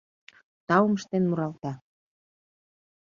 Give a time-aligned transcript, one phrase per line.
[0.67, 1.73] Таум ыштен муралта.